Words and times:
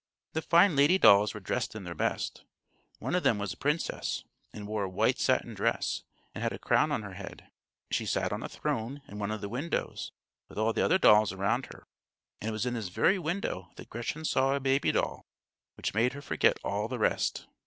The 0.33 0.41
fine 0.41 0.75
lady 0.75 0.97
dolls 0.97 1.35
were 1.35 1.39
dressed 1.39 1.75
in 1.75 1.83
their 1.83 1.93
best. 1.93 2.43
One 2.97 3.13
of 3.13 3.21
them 3.21 3.37
was 3.37 3.53
a 3.53 3.57
princess, 3.57 4.23
and 4.51 4.65
wore 4.65 4.81
a 4.85 4.89
white 4.89 5.19
satin 5.19 5.53
dress, 5.53 6.01
and 6.33 6.41
had 6.41 6.51
a 6.53 6.57
crown 6.57 6.91
on 6.91 7.03
her 7.03 7.13
head. 7.13 7.51
She 7.91 8.07
sat 8.07 8.33
on 8.33 8.41
a 8.41 8.49
throne 8.49 9.03
in 9.07 9.19
one 9.19 9.29
of 9.29 9.41
the 9.41 9.47
windows, 9.47 10.11
with 10.49 10.57
all 10.57 10.73
the 10.73 10.83
other 10.83 10.97
dolls 10.97 11.31
around 11.31 11.67
her; 11.67 11.85
and 12.41 12.49
it 12.49 12.51
was 12.51 12.65
in 12.65 12.73
this 12.73 12.89
very 12.89 13.19
window 13.19 13.69
that 13.75 13.91
Gretchen 13.91 14.25
saw 14.25 14.55
a 14.55 14.59
baby 14.59 14.91
doll, 14.91 15.27
which 15.77 15.93
made 15.93 16.13
her 16.13 16.21
forget 16.23 16.57
all 16.63 16.87
the 16.87 16.97
rest. 16.97 17.45